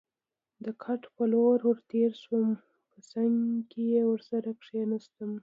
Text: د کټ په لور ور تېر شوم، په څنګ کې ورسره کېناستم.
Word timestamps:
د 0.63 0.65
کټ 0.83 1.01
په 1.15 1.23
لور 1.31 1.57
ور 1.67 1.79
تېر 1.91 2.11
شوم، 2.23 2.49
په 2.91 2.97
څنګ 3.11 3.33
کې 3.71 3.85
ورسره 4.11 4.51
کېناستم. 4.63 5.31